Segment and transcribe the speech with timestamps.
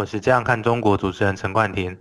[0.00, 1.98] 我是《这样看中国》主持人陈冠廷。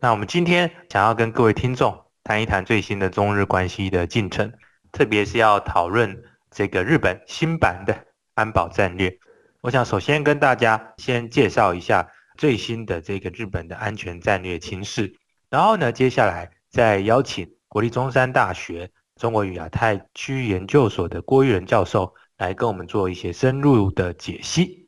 [0.00, 4.52] 那我们今天想要跟各位听众谈一谈最新的中日关系的进程，
[4.90, 7.96] 特别是要讨论这个日本新版的
[8.34, 9.16] 安保战略。
[9.60, 15.14] 我想首先跟大家先介绍一下最新的这个日本的安全战略情势，
[15.48, 22.12] 然后呢，接下来再邀请国立中山大学中国与亚太区域研究所的郭玉仁教授。
[22.38, 24.85] 来跟我们做一些深入的解析。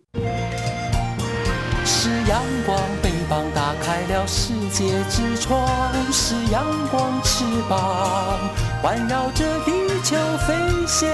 [2.38, 5.66] 阳光，翅膀打开了世界之窗；
[6.12, 8.38] 是阳光，翅膀
[8.80, 9.72] 环绕着地
[10.04, 10.54] 球飞
[10.86, 11.08] 翔。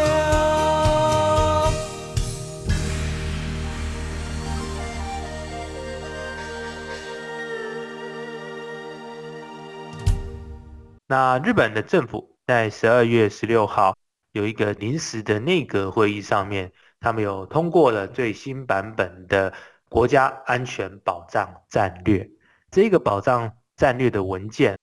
[11.07, 13.97] 那日本的政府在十二月十六号。
[14.33, 19.55] 有一个临时的内阁会议上面，他们有通过了最新版本的
[19.95, 22.29] 国家安全保障战略。
[22.73, 24.77] 这个保障战略的文件，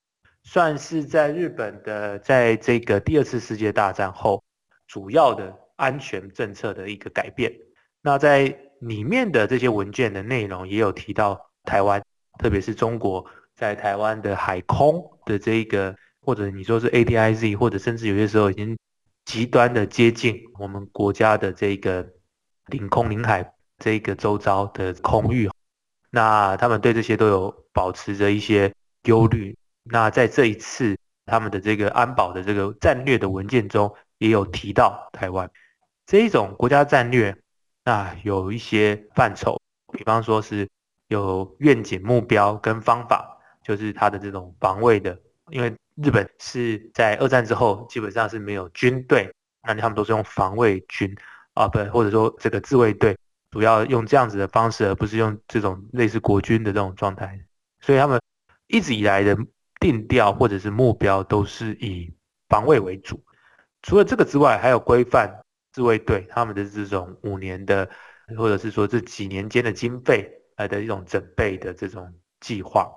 [0.44, 4.42] 算是在日本的在这个第二次世界大战后
[4.88, 7.52] 主要的安全政策的一个改变。
[8.02, 12.02] 那在里面的这些文件的内容，也有提到台湾，
[12.40, 18.78] 特别是中国在台湾的海空的这个，或者你说是 ADIZ，或者甚至有些时候已经。
[19.24, 22.06] 极端的接近我们国家的这个
[22.66, 25.50] 领空、领海这个周遭的空域，
[26.10, 29.58] 那他们对这些都有保持着一些忧虑。
[29.84, 35.52] 那在这一次他们的这个安保的这个战略的文件中，也有提到台湾
[36.06, 37.36] 这一种国家战略。
[37.84, 39.60] 那有一些范畴，
[39.92, 40.70] 比方说是
[41.08, 45.76] 有愿景、目标跟方法，就是它的这种防卫的，因为。
[46.02, 49.30] 日本是在二战之后基本上是没有军队，
[49.62, 51.14] 那他们都是用防卫军
[51.54, 53.16] 啊，不，或者说这个自卫队，
[53.52, 57.40] 主要用这样子的方式，而不是用这种类似国军的这种状态。
[57.82, 58.20] 所以他们
[58.68, 59.38] 一直以来的
[59.80, 62.14] 定调或者是目标都是以
[62.48, 63.24] 防卫为主。
[63.82, 67.90] 除了这个之外，还有规范自卫队他们的这种五年的，
[68.38, 72.90] 或者是说这几年间的经费来的一种准备的这种计划。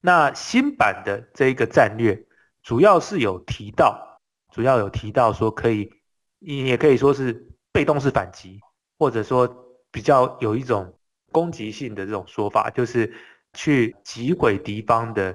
[0.00, 2.24] 那新版的这一个战略，
[2.62, 4.20] 主要是有提到，
[4.54, 5.90] 主要有提到说可以，
[6.38, 8.60] 你也可以说是被动式反击，
[8.98, 9.65] 或者说
[9.96, 10.92] 比较有一种
[11.32, 13.10] 攻击性的这种说法，就是
[13.54, 15.34] 去击毁敌方的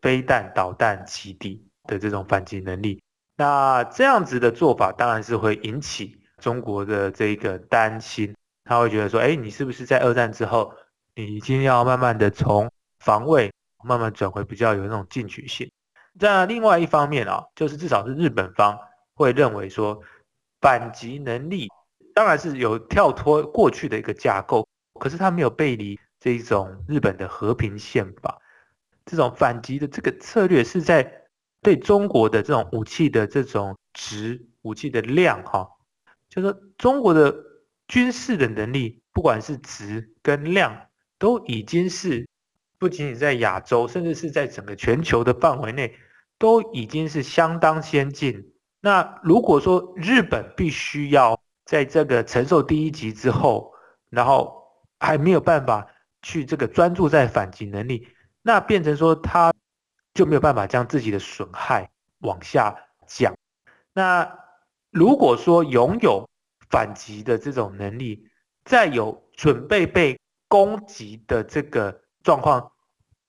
[0.00, 3.00] 飞弹、导弹基地的这种反击能力。
[3.36, 10.74] 那这样子的做法，当然是会引起中国的这个担心，他会觉得说，哎，你是不是在二战之后，
[11.14, 13.52] 你已经要慢慢的从防卫。
[13.84, 15.68] 慢慢转回比较有那种进取性。
[16.12, 18.78] 那另外一方面啊，就是至少是日本方
[19.14, 20.00] 会认为说，
[20.60, 21.68] 反击能力
[22.14, 24.66] 当然是有跳脱过去的一个架构，
[25.00, 28.38] 可是它没有背离这一种日本的和平宪法。
[29.04, 31.24] 这种反击的这个策略是在
[31.60, 35.68] 对中国的这种武器的这种值、武器的量哈，
[36.28, 37.34] 就说中国的
[37.88, 40.86] 军事的能力，不管是值跟量，
[41.18, 42.28] 都已经是。
[42.78, 45.94] 不仅仅在亚洲，甚至是在整个全球的范围内，
[46.36, 48.54] 都已经是相当先进。
[48.80, 51.40] 那如果说日本必须要
[51.72, 53.72] 在这个承受第一级之后，
[54.10, 54.62] 然后
[55.00, 55.86] 还没有办法
[56.20, 58.06] 去这个专注在反击能力，
[58.42, 59.54] 那变成说他
[60.12, 61.88] 就没有办法将自己的损害
[62.18, 63.34] 往下降。
[63.94, 64.38] 那
[64.90, 66.28] 如果说拥有
[66.68, 68.28] 反击的这种能力，
[68.66, 72.70] 再有准备被攻击的这个状况。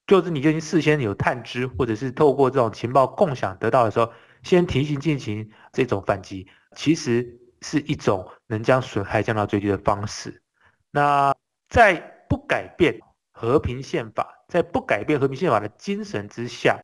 [0.06, 4.12] 就是你就已经事先有探知，或者是透过这种情报共享得到的时候，
[4.44, 6.46] 先提醒进行这种反击，
[6.76, 10.44] 其实是一种能将损害降到最低的方式。
[10.92, 11.34] 那
[11.70, 11.96] 在
[12.30, 13.00] 不改变
[13.32, 16.80] 和平宪法，在不改变和平宪法的精神之下，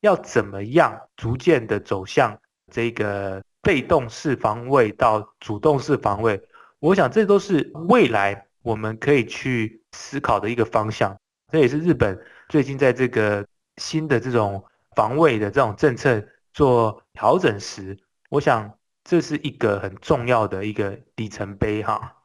[0.00, 2.36] 要怎么样逐渐的走向
[2.72, 6.42] 这个被动式防卫到主动式防卫？
[6.80, 11.16] 我想这都是未来我们可以去思考的一个方向。
[11.52, 12.18] 这也是日本。
[12.48, 13.46] 最近在这个
[13.76, 14.64] 新的这种
[14.96, 17.96] 防卫的这种政策做调整时，
[18.30, 18.72] 我想
[19.04, 22.16] 这是一个很重要的一个里程碑哈。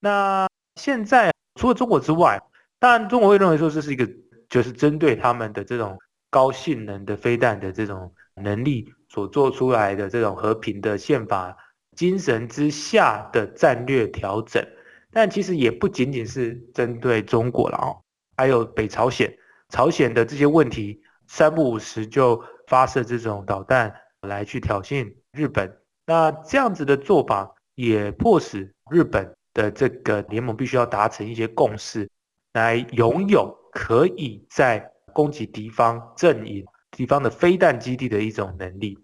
[0.00, 2.42] 那现在除了中国之外，
[2.78, 4.08] 当然，中国会认为说这是一个
[4.48, 5.98] 就是针对他们的这种
[6.30, 11.56] 高性能的飞弹的这种能力所做出来的这种和平的宪法
[11.96, 14.66] 精神之下的战略调整。
[15.12, 18.00] 但其实也不仅仅是针对中国了哦，
[18.36, 19.30] 还有北朝鲜，
[19.68, 25.81] 朝鲜的这些问题三不五时就发射这种导弹来去挑衅日本。
[26.06, 32.08] 那这样子的做法也迫使日本的这个联盟必须要达成一些共识，
[32.52, 38.98] 来拥有可以在攻击敌方阵营、敌方的飞弹基地的一种能力。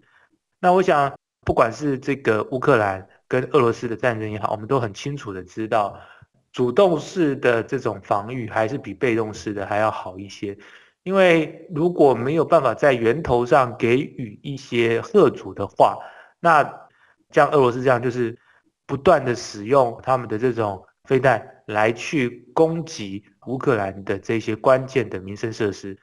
[0.59, 1.13] 那我想，
[1.45, 3.07] 不管是这个乌克兰。
[3.29, 5.95] 跟俄罗斯的战争也好，我们都很清楚的知道，
[6.51, 10.57] 主动式的这种防御还是比被动式的还要好一些。
[11.03, 15.99] 因为如果没有办法在源头上给予一些贺阻的话，
[16.39, 16.63] 那
[17.33, 18.37] 像俄罗斯这样，就是
[18.85, 25.97] 不断的使用他们的这种飞弹来去攻击乌克兰的这些关键的民生设施，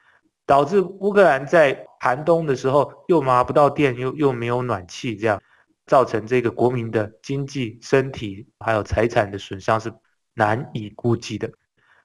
[0.45, 5.41] 导致乌克兰在寒冬的时候又拿不到电，又又没有暖气，这样。
[5.85, 9.89] 造成这个国民的经济、身体还有财产的损伤是
[10.33, 11.49] 难以估计的。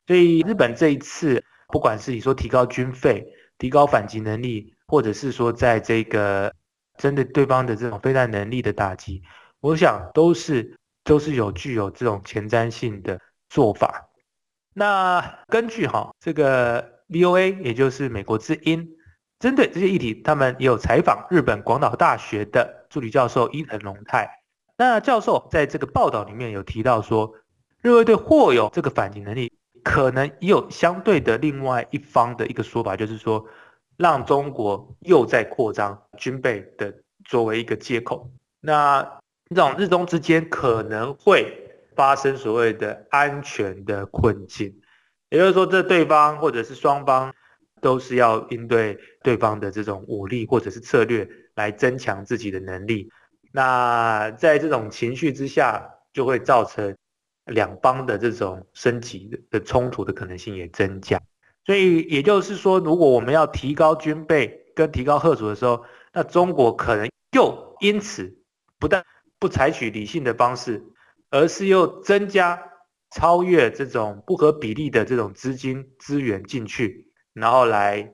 [0.06, 3.26] 所以日本这一次，不管是你说提高军费、
[3.58, 6.54] 提高反击能力，或者是说在这个
[7.02, 9.24] 针对对方的这种飞弹能力的打击，
[9.58, 13.18] 我想都是都是有具有这种前瞻性的
[13.48, 14.08] 做法。
[14.72, 18.88] 那根据哈这个 VOA，也就是美国之音。
[19.40, 24.30] 针对这些议题，他们也有采访日本广岛大学的助理教授伊藤隆泰。
[24.78, 27.34] 那教授在这个报道里面有提到说，
[27.80, 29.52] 日卫队或有这个反击能力，
[29.82, 33.44] 可能也有相对的另外一方的一个说法，就是说
[33.96, 36.94] 让中国又在扩张军备的
[37.24, 38.30] 作为一个借口。
[38.60, 39.02] 那
[39.50, 41.52] 这种日中之间可能会
[41.94, 44.74] 发生所谓的安全的困境，
[45.30, 47.32] 也就是说，这对方或者是双方。
[47.82, 53.10] 都是要应对对方的这种武力或者是策略来增强自己的能力。
[53.50, 56.96] 那在这种情绪之下，就会造成
[57.46, 61.20] 两方的这种升级的冲突的可能性也增加。
[61.64, 68.36] 所以也就是说，如果我们要提高军备跟提高贺主的时候，那中国可能又因此
[68.78, 69.04] 不但
[69.38, 70.82] 不采取理性的方式，
[71.30, 72.60] 而是又增加
[73.10, 77.12] 超越这种不合比例的这种资金资源进去。
[77.32, 78.12] 然后来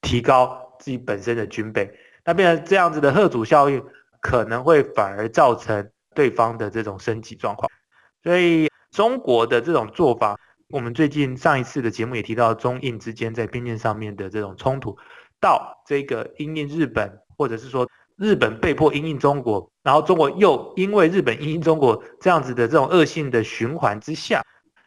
[0.00, 1.92] 提高自己本身的军备，
[2.24, 3.84] 那变成这样子的贺主效应，
[4.20, 7.70] 可能会反而造成对方的这种升级状况。
[8.24, 10.36] 所以中国的这种做法，
[10.68, 14.96] 我们最近上一次的节目也提到，中印之间在边境上面的这种冲突，
[15.40, 24.42] 到这个因应日本，或者是说日本被迫因应中国，然后中国又因为日本因应中国这样子的这种恶性的循环之下，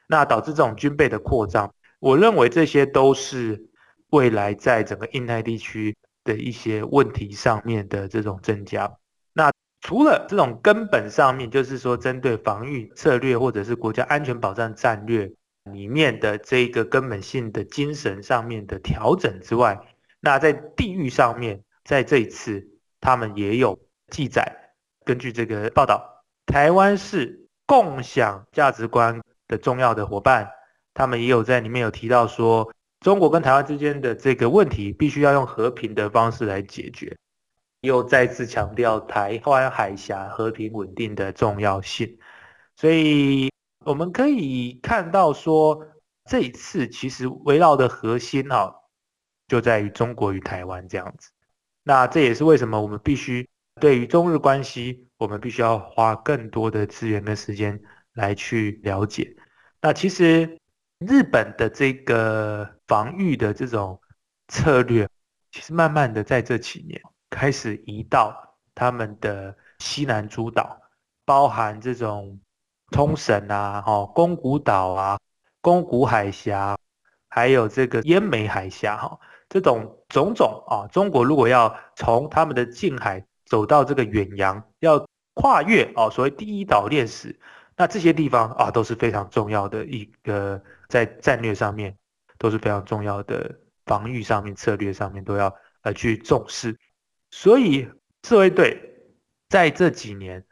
[0.08, 1.74] 那导致这种军备的扩张。
[2.00, 3.66] 我认为这些都是。
[4.12, 8.92] 未来在整个印太地区的一些问题上面的这种增加，
[9.34, 15.32] 那除了这种根本上面，就是说针对防御策略或者是国家安全保障战略
[15.74, 19.80] 里面的这个根本性的精神上面的调整之外，
[20.20, 22.68] 那在地域上面，在这一次
[23.00, 24.74] 他们也有记载，
[25.06, 30.50] 根据这个报道，台湾是共享价值观的重要的伙伴，
[30.94, 32.74] 他们也有在里面有提到说。
[33.02, 37.16] 中国跟台湾之间的这个问题，必须要用和平的方式来解决，
[37.80, 42.20] 又再次强调台湾海峡和平稳定的重要性。
[42.76, 43.50] 所以
[43.86, 45.86] 我们可以看到说，
[46.26, 48.74] 这一次其实围绕的核心啊，
[49.48, 51.32] 就在于中国与台湾这样子。
[51.84, 57.82] 那这也是为什么我们必须对于中日关系，我们必须要花更多的资源跟时间
[58.14, 59.36] 来去了解。
[59.82, 60.58] 那其实。
[61.08, 63.98] 日本的这个防御的这种
[64.50, 65.08] 策略，
[65.50, 68.36] 其实慢慢的在这几年开始移到
[68.76, 70.78] 他们的西南诸岛，
[71.24, 72.38] 包含这种
[72.92, 75.20] 冲绳啊、哈宫古岛啊、
[75.62, 76.78] 宫古海峡，
[77.30, 87.40] 还有这个奄美海峡哈，这种种种啊，中国如果要从他们的近海走到这个远洋，要跨越哦，所谓第一岛链时，
[87.76, 90.62] 那这些地方啊都是非常重要的一个。
[90.90, 91.96] 在战略上面
[92.40, 96.76] 都是非常重要的，防御上面、策略上面都要呃去重视。
[97.30, 97.88] 所以
[98.24, 98.76] 自卫队
[99.50, 100.44] 在这几年，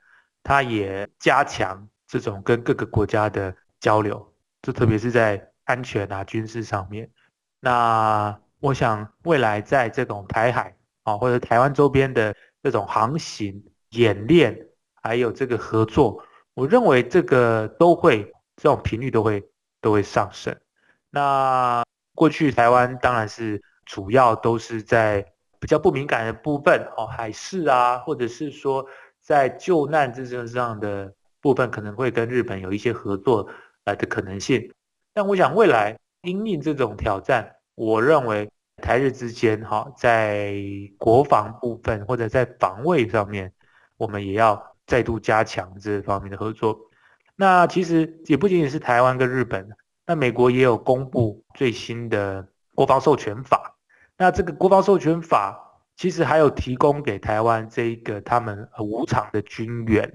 [0.43, 7.09] 他也加强这种跟各个国家的交流，就特别是在安全啊、军事上面。
[7.59, 14.57] 那我想未来在这种台海啊或者台湾周边的这种航行演练，
[15.03, 16.23] 还有这个合作，
[16.53, 18.23] 我认为这个都会
[18.55, 19.47] 这种频率都会。
[19.79, 20.53] 都会上升，
[21.11, 21.83] 那
[22.15, 25.23] 过去台湾当然是主要都是在
[25.59, 28.83] 比较不敏感的部分哦，海事啊，或者是说
[29.21, 33.47] 在救难这些上的部分，可能会跟日本有一些合作
[33.85, 34.71] 呃的可能性。
[35.13, 38.49] 但我想未来因应这种挑战，我认为
[38.81, 40.55] 台日之间哈，在
[40.97, 43.51] 国防部分或者在防卫上面，
[43.97, 46.79] 我们也要再度加强这方面的合作。
[47.35, 49.67] 那其实也不仅仅是台湾跟日本，
[50.05, 53.75] 那美国也有公布最新的国防授权法。
[54.17, 60.11] 那这个国防授权法其实还有提供给台湾这一个他们无偿的军援，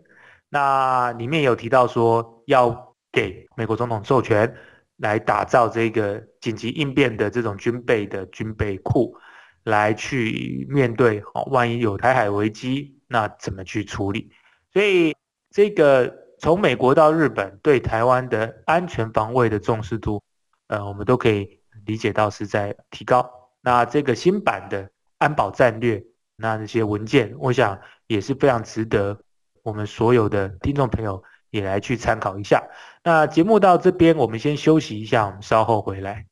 [0.52, 4.54] 那里面有提到说要给美国总统授权
[4.98, 9.16] 来打造这个紧急应变的这种军备的军备库，
[9.64, 14.30] 来去面对哦，万一有台海危机，那怎么去处理？
[14.74, 15.16] 所以
[15.50, 20.22] 这个从美国到日本对台湾的安全防卫的重视度，
[20.66, 23.26] 呃，我们都可以理解到是在提高。
[23.62, 26.04] 那这个新版的安保战略，
[26.36, 29.18] 那这些文件，我想也是非常值得
[29.62, 32.62] 我们所有的听众朋友也来去参考一下。
[33.04, 36.31] 那节目到这边，我们先休息一下，我们稍后回来。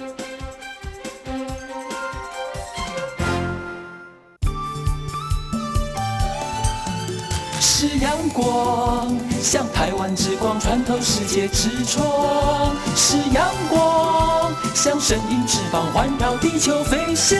[8.33, 17.37] 光，像台湾之光穿透世界之窗；是阳光，像神鹰翅膀环绕地球飞翔。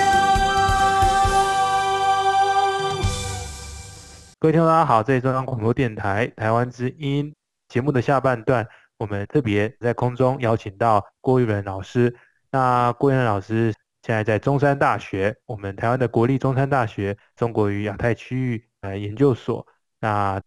[4.39, 7.33] 各位听众，大家好，这里是中央广播电台台湾之音
[7.69, 8.67] 节目的下半段，
[8.97, 12.15] 我们特别在空中邀请到郭玉仁老师。
[12.51, 19.65] 那郭玉仁老师现在在中山大学，我们台湾的国立中山大学中国与亚太区域呃研究所，
[19.99, 20.41] 那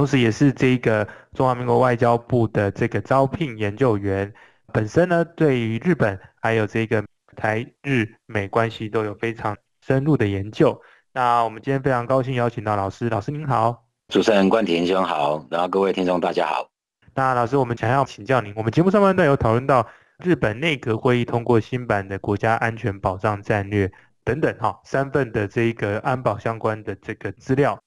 [0.00, 4.32] 同时也是这个中华民国外交部的这个招聘研究员，
[4.72, 7.04] 本身呢对于日本还有这个
[7.36, 9.54] 台日美关系都有非常
[9.86, 10.80] 深入的研究。
[11.12, 16.70] 那我们今天非常高兴邀请到老师，老师您好，主持人冠廷兄好，然后各位听众大家好。
[17.14, 19.86] 那老师，我们想要请教您，我们节目上半段有讨论到
[20.24, 23.92] 日本内阁会议通过新版的国家安全保障战略
[24.24, 27.78] 等等哈，三份的这个安保相关的这个资料，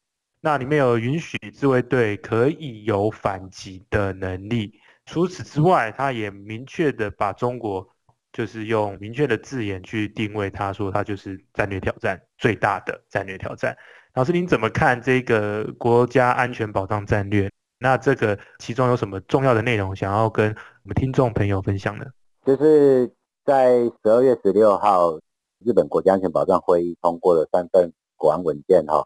[0.43, 4.73] 那里面有允许自卫队可以有反击的能力，
[5.05, 7.88] 除此之外，他也明确的把中国。
[8.35, 13.77] 就是用明确的字眼去定位，他说他就是战略挑战最大的战略挑战。
[14.15, 17.47] 老师，您怎么看这个国家安全保障战略？
[17.77, 22.05] 那这个其中有什么重要的内容想要跟我们听众朋友分享呢？
[22.43, 23.07] 就是
[23.45, 25.15] 在十二月十六号，
[25.63, 29.05] 日本国家安全保障会议通过了三份国安文件哈。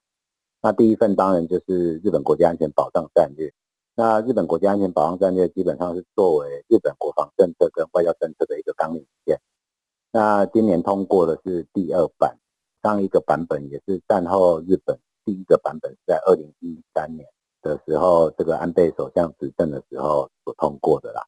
[0.68, 3.50] 那第一份当然就是日本国家安全保障战略。
[3.96, 9.40] 那日本国家安全保障战略基本上是作为日本国防政策跟外交政策的一个纲领线。
[10.12, 12.38] 那今年通过的是第二版，
[12.84, 17.26] 上一个版本也是战后日本第一个版本，是在二零一三年
[17.62, 21.24] 的时候，这个安倍首相执政的时候所通过的啦。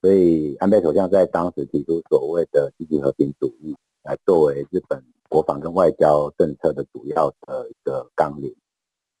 [0.00, 3.74] 所以安倍首相在当时提出所谓的积极和平主义，
[4.04, 8.54] 来作为日本国防跟外交政策的主要的一个纲领。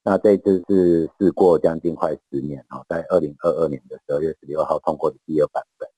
[0.06, 5.88] 那这次是试过将近快十年啊，在二零二二年的十二月十六号通过的第二版本。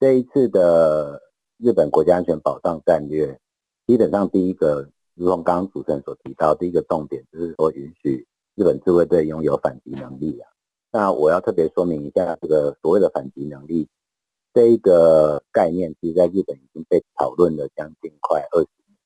[0.00, 1.22] 这一次的
[1.58, 3.38] 日本国家安全保障战略，
[3.86, 10.50] 基本上第一个，如同刚刚主持人所提到，第一个重点就是说允许日本自卫队拥有反击能力啊。
[10.90, 13.88] 那我要特别说明一下，这个所谓的反击能力
[14.52, 18.98] 这一个概念，其实在日本已经被讨论了将近快二十年。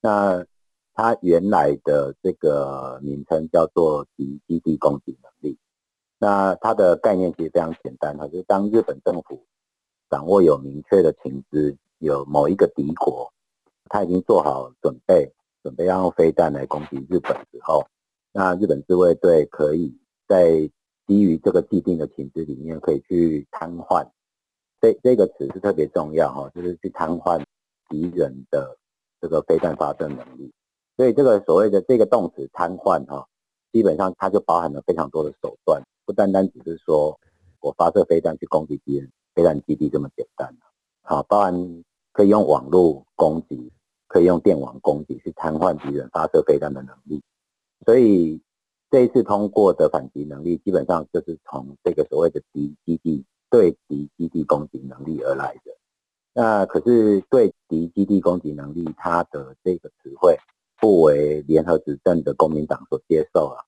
[0.00, 0.46] 那
[0.96, 5.58] 它原来的这个名称叫做敌基地攻击能力。
[6.18, 9.44] 那它的概念其实非常简单哈，就是当日本政府
[10.08, 13.30] 掌握有明确的情资，有某一个敌国，
[13.90, 15.30] 他已经做好准备，
[15.62, 17.86] 准备要用飞弹来攻击日本之后，
[18.32, 19.94] 那日本自卫队可以
[20.26, 20.70] 在
[21.06, 24.08] 基于这个既定的情资里面，可以去瘫痪。
[24.80, 27.44] 这这个词是特别重要哈，就是去瘫痪
[27.90, 28.78] 敌人的
[29.20, 30.50] 这个飞弹发射能力。
[30.96, 33.26] 所以这个所谓的这个动词瘫痪哈，
[33.72, 35.82] 基本上它就包含了非常多的手段。
[36.04, 37.18] 不单单只是说
[37.60, 40.56] 我发射飞弹去攻击敌人飞弹基地这么简单
[41.02, 43.70] 啊，包含可以用网络攻击，
[44.06, 47.20] 可以用电网攻击去瘫痪敌人发射飞弹的能力。
[47.84, 48.40] 所以
[48.90, 55.72] 这一次通过的反击能力，基本上就是从这个所谓的敌基地对敌基地攻击能力而来的。
[56.32, 60.38] 那可是对敌基地攻击能力，它的这个词汇
[60.80, 63.64] 不为联合执政的公民党所接受啊。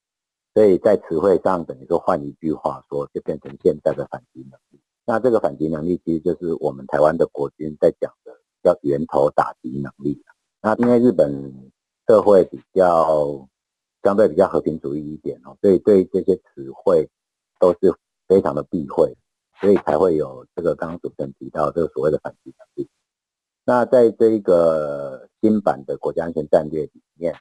[0.53, 4.79] 所以在词汇上，等于说换一句话说，就变成现在的反击能力。
[5.05, 8.31] 那这个反击能力，其实就是我们台湾的国军在讲的
[8.63, 10.21] 叫源头打击能力。
[10.61, 11.71] 那因为日本
[12.07, 13.47] 社会比较
[14.03, 17.09] 相对比较和平主义一点哦，所以对这些词汇
[17.59, 17.93] 都是
[18.27, 19.15] 非常的避讳，
[19.61, 22.89] 所以才会有这个刚刚主持人提到这个所谓的反击能力。
[23.69, 27.35] 那在这一个新版的国家安全战略里面。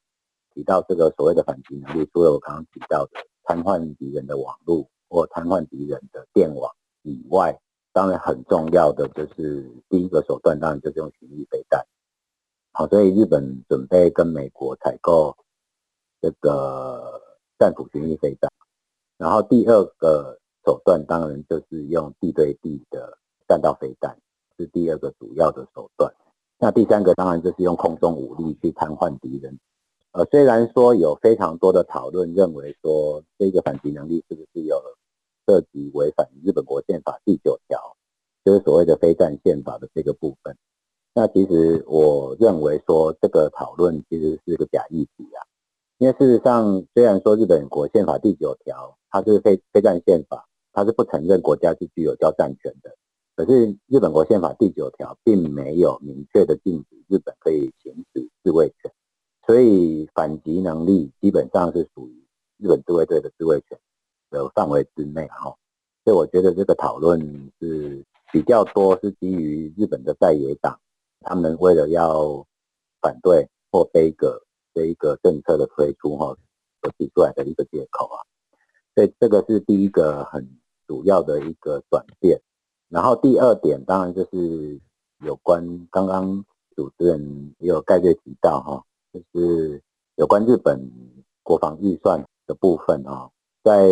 [0.52, 3.12] 提到这个所谓的反击能力，除了我刚刚提到的
[3.44, 6.70] 瘫痪敌人的网络或瘫痪敌人的电网
[7.02, 7.58] 以外，
[7.92, 11.80] 当然很重要的就是第一个手段，当然就是用巡弋飞弹。
[12.72, 15.34] 好，所以日本准备跟美国采购
[16.20, 17.22] 这个
[17.56, 18.50] 战斧巡弋飞弹。
[19.16, 24.18] 然后第二个手段，当然就是用地对地的弹道飞弹，
[24.58, 26.12] 是第二个主要的手段。
[26.58, 29.58] 那第三个当然就是用空中武力去瘫痪敌人。
[30.12, 34.82] 呃，虽然说有非常多的讨论，认为说这个反击能力是不是有
[35.46, 37.96] 涉及违反日本国宪法第九条，
[38.44, 40.56] 就是所谓的非战宪法的这个部分。
[41.14, 45.44] 那其实我认为说这个讨论其实是个假议题啊，
[45.98, 52.96] 因为事实上虽然说日本国宪法第九条它是非非战宪法，它是不承认国家是具有交战权的，
[53.38, 58.92] 可是日本国宪法第九条并没有明确的禁止日本可以行使自卫权。
[59.46, 63.78] 所以反击能力基本上是属于日本自卫队的自卫权
[64.30, 65.56] 的范围之内哈，
[66.04, 70.76] 所以我觉得这个讨论是比较多是基于日本的在野党，
[71.20, 72.44] 他们为了要
[73.00, 74.42] 反对或背个
[74.74, 76.36] 这一个政策的推出哈
[76.82, 78.18] 所提出来的一个借口啊，
[78.96, 82.40] 所以这个是第一个很主要的一个转变。
[82.88, 84.80] 然后第二点当然就是
[85.24, 88.84] 有关刚刚主持人也有概略提到哈。
[89.10, 89.82] 就是
[90.16, 90.78] 有关日本
[91.42, 93.30] 国防预算的部分啊，
[93.64, 93.88] 在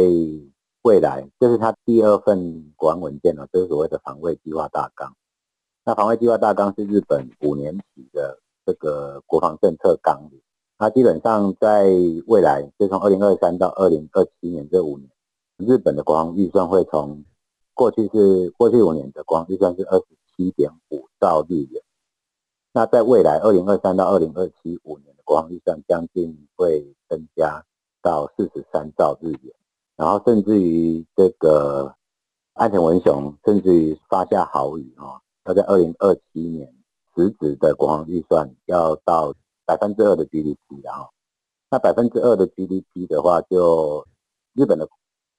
[0.83, 5.11] 未来，这是他第二份国安文件了，就是所谓的防卫计划大纲。
[5.85, 10.41] 那防卫计划大纲是日本五年期的这个国防政策纲领。
[10.79, 11.91] 那基本上在
[12.27, 15.09] 未来，就从二零二三到二零二七年这五年，
[15.57, 17.25] 日本的国防预算会从
[17.77, 21.83] 过去是过去五年的国防预算是二十七点五兆日元。
[22.73, 27.63] 那在未来二零二三到二零二七五年的国防预算将近会增加
[28.01, 29.55] 到四十三兆日元，
[29.95, 31.95] 然后甚至于这个
[32.55, 36.75] 安田文雄甚至于发下豪语哈，要在二零二七年
[37.15, 39.35] 实质的国防预算要到
[39.67, 41.11] 百分之二的 GDP 然后，
[41.71, 44.07] 那百分之二的 GDP 的话，就
[44.55, 44.89] 日本的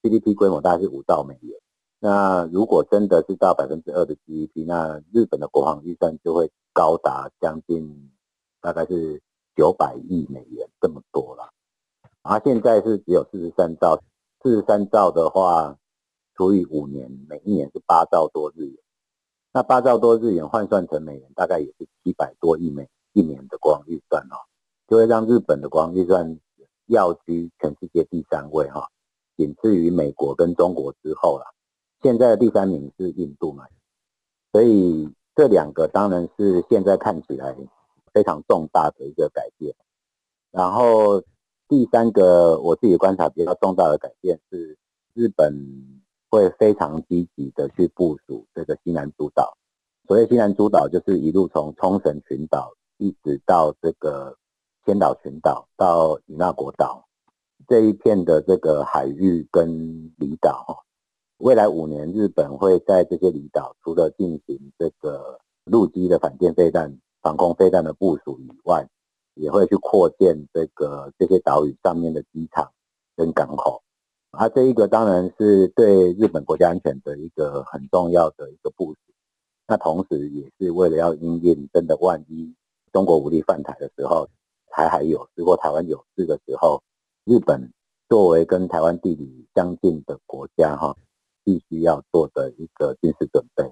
[0.04, 1.60] GDP 规模大概是五兆美元。
[2.00, 8.12] 那如果真的是到百分之二的 GDP，那日本的国防预算就会高达将近
[8.62, 9.20] 大概是
[9.56, 11.50] 九百亿美元这么多了。
[12.22, 14.00] 啊，现在是只有四十三兆，
[14.44, 15.76] 四十三兆的话
[16.36, 18.78] 除以五年，每一年是八兆多日元。
[19.54, 24.38] 那八兆多日元换算成美元，大概也是七百多亿美一年的国防预算哦，
[24.88, 26.40] 就会让日本的国防预算
[26.86, 28.88] 要居全世界第三位哈，
[29.36, 31.57] 仅次于美国跟中国之后了。
[32.02, 33.66] 现在的第三名是印度嘛，
[34.52, 37.56] 所以这两个当然是现在看起来
[38.14, 39.76] 非常重大的一个改变。
[40.52, 41.22] 然后
[41.68, 44.78] 第三个我自己观察比较重大的改变是，
[45.14, 45.54] 日本
[46.30, 49.58] 会非常积极的去部署这个西南诸岛。
[50.08, 54.38] 所谓西南诸岛，就是一路从冲绳群岛一直到这个
[54.86, 57.06] 千岛群岛到与那国岛，
[57.68, 60.86] 这一片的这个海域跟离岛，
[61.38, 68.88] 未来五年日本会在这些离岛除了进行这个陆基的反舰飞弹、防空飞弹的部署以外，
[69.36, 72.72] 也会去扩建这个这些岛屿上面的机场
[73.16, 73.82] 跟港口。
[74.32, 79.00] 啊，这一个当然是对日本国家安全的一个很重要的一个部署。
[79.68, 82.54] 那同时也是为了要应验真的万一
[82.92, 84.28] 中国武力犯台的时候。
[84.70, 86.84] 台海有事或台湾有事的时候，
[87.26, 87.74] 日本
[88.08, 90.96] 作为跟台湾地理相近的国家，哈，
[91.48, 93.64] 必须要做的一个军事准备。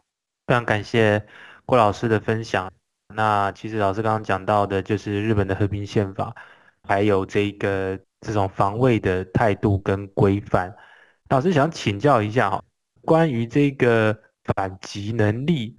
[0.47, 1.27] 非常感谢
[1.65, 2.71] 郭老师的分享。
[3.13, 6.33] 那其实老师刚刚讲到的，就是日本的和平宪法，
[6.83, 10.73] 还有这个这种防卫的态度跟规范。
[11.27, 12.63] 老师想请教一下哈，
[13.01, 14.17] 关于这个
[14.55, 15.77] 反击能力，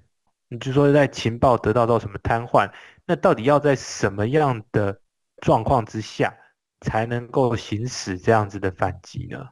[0.51, 2.71] 你就说在情报得到到什么瘫痪，
[3.07, 5.01] 那到底要在什么样的？
[5.43, 6.35] 状况之下
[6.81, 9.47] 才能够行使这样子的反击呢？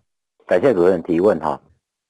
[0.47, 1.61] 感谢主任提问哈。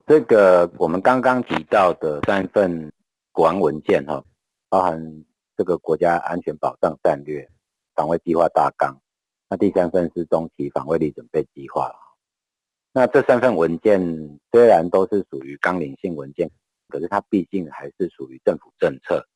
[0.07, 2.93] 这个我们刚刚提到的三份
[3.33, 4.23] 国安文件哈，
[4.69, 5.25] 包含
[5.57, 7.49] 这个国家安全保障战略、
[7.95, 9.01] 防卫计划大纲，
[9.49, 11.93] 那第三份是中期防卫力准备计划
[12.93, 16.51] 那这三份文件虽然都是属于纲领性文件，
[16.89, 19.27] 可是它毕竟还是属于政府政策。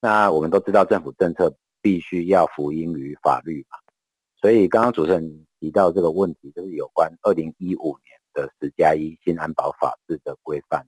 [0.00, 1.54] 那我们都知道政府政策。
[1.82, 3.78] 必须要服膺于法律嘛，
[4.38, 8.09] 所以刚刚主持人提到这个问题，就是有关二零一五年
[8.40, 10.86] 的十加一新安保法制的规范。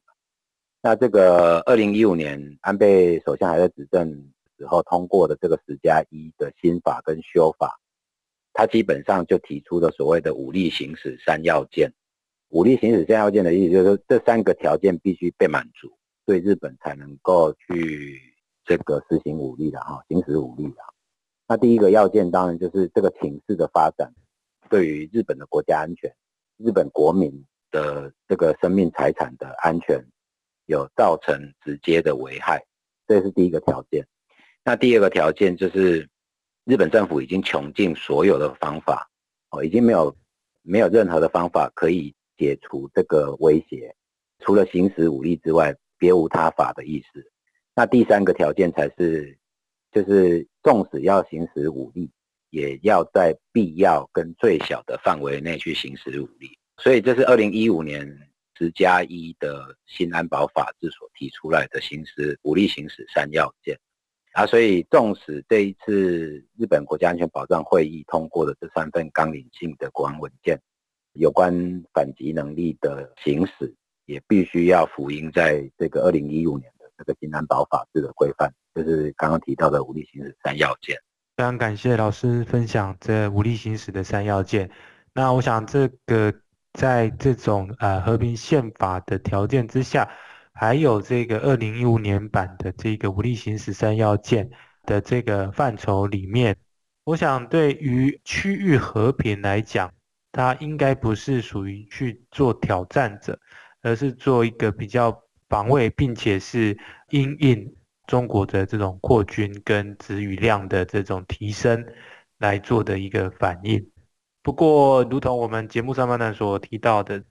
[0.80, 4.10] 那这个二零一五年安倍首相还在执政
[4.58, 7.78] 时候通过的这个十加一的新法跟修法，
[8.52, 11.92] 它基本上就提出了所谓的武力行使三要件。
[12.48, 15.92] 武力行使三要件的意思就是说，这三个条件必须被满足，
[16.26, 18.20] 对日本才能够去。
[18.64, 20.76] 这个实行武力的哈，行使武力的。
[21.48, 24.14] 那第一个要件当然就是这个情势的发展，
[24.70, 26.14] 对于日本的国家安全、
[26.58, 30.04] 日本国民的这个生命财产的安全
[30.66, 32.64] 有造成直接的危害，
[33.06, 34.06] 这是第一个条件。
[34.64, 36.08] 那第二个条件就是
[36.64, 39.10] 日本政府已经穷尽所有的方法，
[39.50, 40.16] 哦，已经没有
[40.62, 43.94] 没有任何的方法可以解除这个威胁，
[44.38, 47.24] 除了行使武力之外，别无他法的意思。
[47.74, 49.36] 那第三个条件才是，
[49.90, 52.10] 就是纵使要行使武力，
[52.52, 56.56] 也要在必要跟最小的范围内去行使武力。
[56.76, 58.06] 所以这是二零一五年
[58.56, 63.76] 十加一的新安保法制所提出来的行使武力行使三要件。
[64.34, 70.60] 啊，所以纵使这一次日本国家安全保障会议通过的这三份纲领性的国安文件，
[71.14, 71.52] 有关
[71.92, 76.82] 反击能力的行使，也必须要福音在这个二零一五年的。
[76.94, 80.96] 这个新安保法制的规范，就是刚刚提到的武力行使三要件。
[81.42, 84.70] 非常感谢老师分享这武力行使的三要件。
[85.12, 86.32] 那我想，这个
[86.72, 90.08] 在这种呃和平宪法的条件之下，
[90.52, 94.48] 还有这个二零一五年版的这个武力行使三要件
[94.84, 96.56] 的这个范畴里面，
[97.02, 99.92] 我想对于区域和平来讲，
[100.30, 103.36] 它应该不是属于去做挑战者，
[103.82, 105.20] 而是做一个比较。
[105.48, 106.78] 防卫，并且是
[107.10, 107.74] 因应
[108.06, 111.84] 中国的这种扩军跟子语量的这种提升
[112.38, 113.90] 来做的一个反应。
[114.42, 117.22] 不过，如同我们节目上半段所提到的，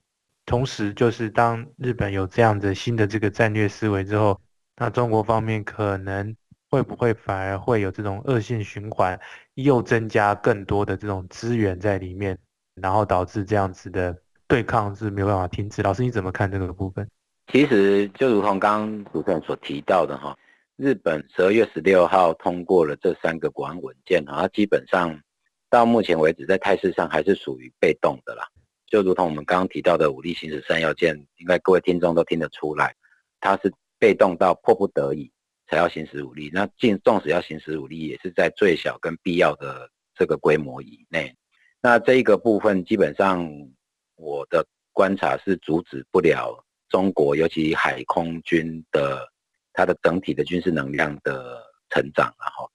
[0.46, 4.40] 同时就是当日本有这样的新的这个战略思维之后，
[4.76, 6.34] 那中国方面可能
[6.70, 9.20] 会不会反而会有这种恶性循环，
[9.54, 12.38] 又增加更多的这种资源在里面，
[12.74, 14.16] 然后导致这样子的
[14.48, 15.82] 对抗是没有办法停止。
[15.82, 17.06] 老师，你怎么看这个部分？
[17.48, 20.34] 其实就如同刚刚主持人所提到的哈，
[20.82, 25.16] 日本十二月十六号通过了这三个国安文件，然后基本上
[25.70, 28.42] 到目前为止在态势上还是属于被动的啦。
[28.88, 32.96] 就如同我们刚刚提到的武力行使三要件，应该各位听众都听得出来，
[33.38, 35.30] 它是被动到迫不得已
[35.68, 36.50] 才要行使武力。
[36.52, 41.32] 那尽纵使要行使武力，也是在最小跟必要的这个规模以内。
[41.80, 43.48] 那这一个部分基本上
[44.16, 46.58] 我的观察是阻止不了。
[46.88, 49.31] 中国尤其海空军的
[49.72, 52.70] 它的整体的军事能量的成长啊，哈，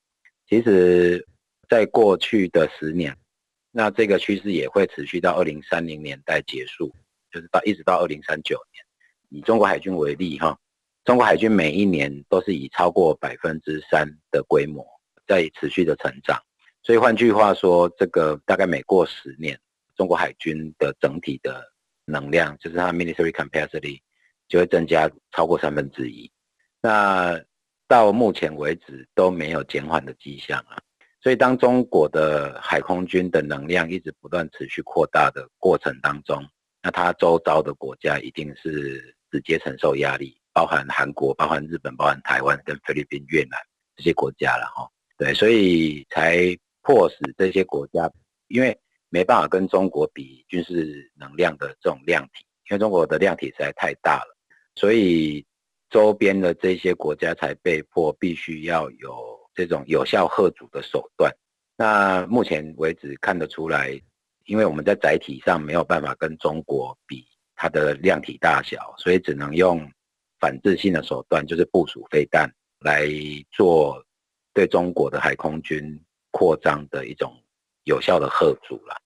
[0.48, 1.26] 其实
[1.70, 3.16] 在过去的十年，
[3.72, 6.94] 那这个趋势也会持续到二零三零年代结束，
[7.32, 8.84] 就是到一直到二零三九年。
[9.30, 10.58] 以中国海军为例，哈，
[11.04, 14.86] 中国海军每一年都是以超过百分之三的规模
[15.28, 16.42] 在持续的成长，
[16.84, 19.60] 所以换句话说，这个大概每过十年，
[19.96, 21.64] 中国海军的整体的
[22.06, 24.00] 能量，就是它 military capacity。
[24.50, 26.32] 就会增加超过三分之一，
[26.88, 27.38] 那
[27.86, 30.80] 到目前为止都没有减缓的迹象啊，
[31.22, 36.42] 所以当中国的海空军的能量一直不断持续扩大的过程当中，
[36.82, 43.60] 那它周遭的国家一定是直接承受压力，包含韩国、包含日本、包含台湾跟菲律宾、越南
[43.98, 44.90] 这些国家了哈。
[45.18, 48.10] 对，所以才迫使这些国家，
[48.48, 48.78] 因为
[49.10, 54.38] 没办法跟中国比军事能量的这种量体，因为中国的量体实在太大了，
[54.76, 55.46] 所以
[55.90, 61.32] 周边的这些国家才被迫必须要有这种有效贺阻的手段。
[61.76, 64.00] 那目前为止看得出来，
[64.46, 69.90] 因为我们在载体上没有办法跟中国比它的量体大小，所以只能用
[70.40, 73.08] 反制性的手段，就是部署飞弹来
[73.52, 74.04] 做。
[74.54, 76.00] 对中国的海空军
[76.32, 77.32] 扩张的一种
[77.84, 79.00] 有效的贺阻了，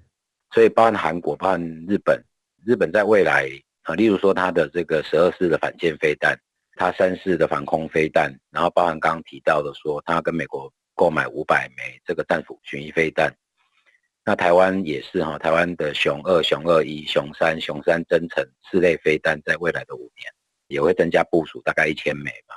[0.53, 2.23] 所以包含韩国、包含日本，
[2.65, 3.49] 日本在未来
[3.81, 6.39] 啊，例如说它的这个十二式的反舰飞弹，
[6.81, 13.31] 它三式的防空飞弹，然后包含刚刚提到的说，它跟美国购买五百枚这个战斧巡弋飞弹，
[14.25, 20.33] 那台湾也是哈，台湾的熊二、熊二一、熊三、熊三增程四类飞弹，在未来的五年
[20.69, 22.55] 也会增加部署大概一千枚嘛。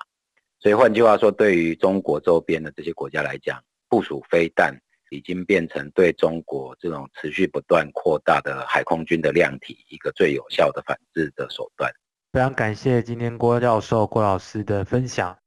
[0.59, 4.75] 所以换句话说，对于中国周边的这些国家来讲，部署飞弹
[5.11, 11.93] 已经变成对中国这种持续不断扩大的海空军的量体一个最有效的反制的手段。
[12.35, 15.39] 非常感谢今天郭教授、郭老师的分享。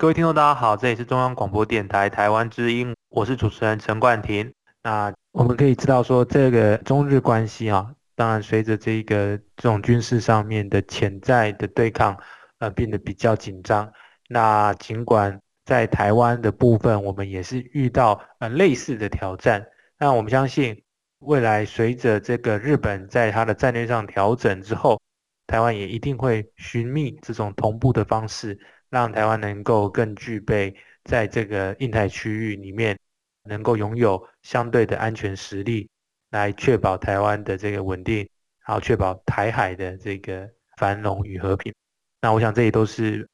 [0.00, 4.50] 各位听众，大家好，这里是中央广播电台台湾之音，我是主持人陈冠廷。
[4.82, 7.86] 那我们可以知道说，这个中日关系啊，
[8.16, 12.16] 当然随着这个这种军事上面的潜在的对抗，
[12.60, 13.92] 呃，变得比较紧张。
[14.26, 19.62] 那尽管在台湾的部分，我们也是遇到呃类似的挑战。
[19.98, 20.82] 那我们相信，
[21.18, 24.98] 未来随着这个日本在它的战略上调整之后，
[25.46, 28.58] 台湾也一定会寻觅这种同步的方式，
[28.90, 30.74] 让台湾能够更具备
[31.04, 32.98] 在这个印太区域里面
[33.44, 35.88] 能够拥有相对的安全实力，
[36.30, 38.18] 来确保台湾的这个稳定，
[38.66, 41.72] 然后确保台海的这个繁荣与和平。
[42.20, 43.26] 那我想这也都是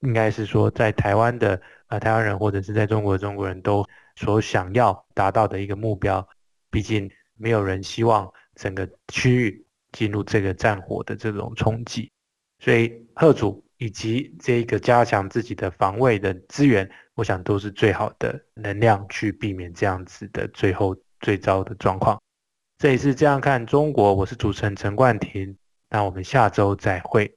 [0.00, 1.62] 应该是说在台湾的。
[1.92, 6.26] 啊，台湾人或者是在中国的中国人都所想要达到的一个目标，
[6.70, 12.10] 毕竟没有人希望整个区域进入这个战火的这种冲击，
[12.60, 22.16] 所以贺主以及这个加强自己的防卫的资源，我想都是最好的能量去避免这样子的最后最糟的状况。
[22.78, 25.56] 这里是这样看中国，我是主持人陈冠廷，
[25.90, 27.36] 那我们下周再会。